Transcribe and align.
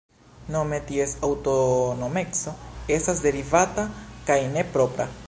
Nome 0.53 0.79
ties 0.91 1.13
aŭtonomeco 1.27 2.57
estas 2.97 3.25
"derivata", 3.29 3.89
kaj 4.31 4.43
ne 4.57 4.69
"propra". 4.77 5.13